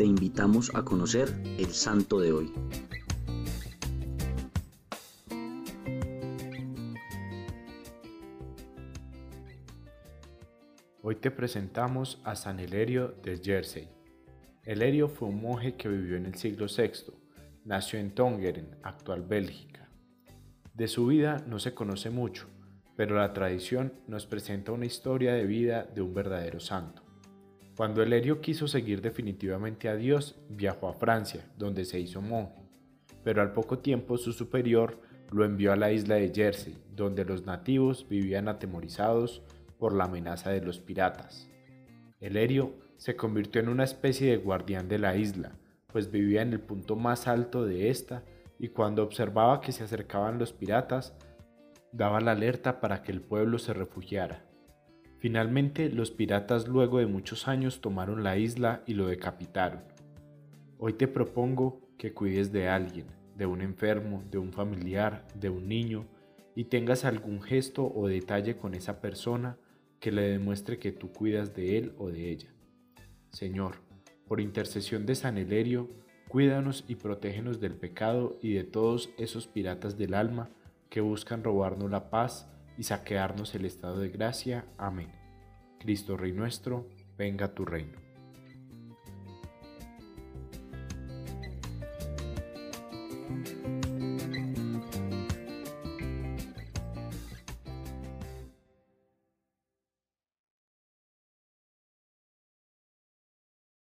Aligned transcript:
te 0.00 0.06
invitamos 0.06 0.74
a 0.74 0.82
conocer 0.82 1.28
el 1.58 1.74
santo 1.74 2.20
de 2.20 2.32
hoy. 2.32 2.50
Hoy 11.02 11.16
te 11.16 11.30
presentamos 11.30 12.18
a 12.24 12.34
San 12.34 12.60
Elerio 12.60 13.08
de 13.22 13.42
Jersey. 13.44 13.90
Elerio 14.64 15.06
fue 15.06 15.28
un 15.28 15.42
monje 15.42 15.74
que 15.74 15.90
vivió 15.90 16.16
en 16.16 16.24
el 16.24 16.34
siglo 16.34 16.64
VI. 16.74 17.12
Nació 17.66 17.98
en 17.98 18.14
Tongeren, 18.14 18.78
actual 18.82 19.20
Bélgica. 19.20 19.90
De 20.72 20.88
su 20.88 21.08
vida 21.08 21.44
no 21.46 21.58
se 21.58 21.74
conoce 21.74 22.08
mucho, 22.08 22.46
pero 22.96 23.16
la 23.16 23.34
tradición 23.34 23.92
nos 24.06 24.24
presenta 24.24 24.72
una 24.72 24.86
historia 24.86 25.34
de 25.34 25.44
vida 25.44 25.82
de 25.82 26.00
un 26.00 26.14
verdadero 26.14 26.58
santo. 26.58 27.09
Cuando 27.80 28.02
Elerio 28.02 28.42
quiso 28.42 28.68
seguir 28.68 29.00
definitivamente 29.00 29.88
a 29.88 29.96
Dios, 29.96 30.38
viajó 30.50 30.86
a 30.86 30.92
Francia, 30.92 31.50
donde 31.56 31.86
se 31.86 31.98
hizo 31.98 32.20
monje, 32.20 32.68
pero 33.24 33.40
al 33.40 33.54
poco 33.54 33.78
tiempo 33.78 34.18
su 34.18 34.34
superior 34.34 35.00
lo 35.32 35.46
envió 35.46 35.72
a 35.72 35.76
la 35.76 35.90
isla 35.90 36.16
de 36.16 36.30
Jersey, 36.30 36.76
donde 36.94 37.24
los 37.24 37.46
nativos 37.46 38.06
vivían 38.06 38.48
atemorizados 38.48 39.40
por 39.78 39.94
la 39.94 40.04
amenaza 40.04 40.50
de 40.50 40.60
los 40.60 40.78
piratas. 40.78 41.48
Elerio 42.20 42.74
se 42.98 43.16
convirtió 43.16 43.62
en 43.62 43.70
una 43.70 43.84
especie 43.84 44.30
de 44.30 44.36
guardián 44.36 44.86
de 44.86 44.98
la 44.98 45.16
isla, 45.16 45.52
pues 45.86 46.10
vivía 46.10 46.42
en 46.42 46.52
el 46.52 46.60
punto 46.60 46.96
más 46.96 47.26
alto 47.26 47.64
de 47.64 47.88
esta 47.88 48.24
y 48.58 48.68
cuando 48.68 49.02
observaba 49.02 49.62
que 49.62 49.72
se 49.72 49.84
acercaban 49.84 50.38
los 50.38 50.52
piratas, 50.52 51.14
daba 51.92 52.20
la 52.20 52.32
alerta 52.32 52.78
para 52.78 53.02
que 53.02 53.10
el 53.10 53.22
pueblo 53.22 53.58
se 53.58 53.72
refugiara. 53.72 54.49
Finalmente, 55.20 55.90
los 55.90 56.10
piratas 56.10 56.66
luego 56.66 56.98
de 56.98 57.04
muchos 57.04 57.46
años 57.46 57.82
tomaron 57.82 58.24
la 58.24 58.38
isla 58.38 58.82
y 58.86 58.94
lo 58.94 59.06
decapitaron. 59.06 59.82
Hoy 60.78 60.94
te 60.94 61.08
propongo 61.08 61.82
que 61.98 62.14
cuides 62.14 62.52
de 62.52 62.70
alguien, 62.70 63.04
de 63.36 63.44
un 63.44 63.60
enfermo, 63.60 64.24
de 64.30 64.38
un 64.38 64.50
familiar, 64.50 65.28
de 65.34 65.50
un 65.50 65.68
niño, 65.68 66.06
y 66.54 66.64
tengas 66.64 67.04
algún 67.04 67.42
gesto 67.42 67.92
o 67.94 68.08
detalle 68.08 68.56
con 68.56 68.74
esa 68.74 69.02
persona 69.02 69.58
que 70.00 70.10
le 70.10 70.22
demuestre 70.22 70.78
que 70.78 70.90
tú 70.90 71.12
cuidas 71.12 71.54
de 71.54 71.76
él 71.76 71.92
o 71.98 72.08
de 72.08 72.30
ella. 72.30 72.54
Señor, 73.30 73.76
por 74.26 74.40
intercesión 74.40 75.04
de 75.04 75.16
San 75.16 75.36
Elerio, 75.36 75.90
cuídanos 76.28 76.86
y 76.88 76.94
protégenos 76.94 77.60
del 77.60 77.74
pecado 77.74 78.38
y 78.40 78.54
de 78.54 78.64
todos 78.64 79.10
esos 79.18 79.46
piratas 79.46 79.98
del 79.98 80.14
alma 80.14 80.48
que 80.88 81.02
buscan 81.02 81.44
robarnos 81.44 81.90
la 81.90 82.08
paz 82.08 82.50
y 82.80 82.84
saquearnos 82.84 83.54
el 83.54 83.66
estado 83.66 83.98
de 83.98 84.08
gracia. 84.08 84.64
Amén. 84.78 85.12
Cristo 85.78 86.16
Rey 86.16 86.32
nuestro, 86.32 86.88
venga 87.18 87.54
tu 87.54 87.66
reino. 87.66 88.09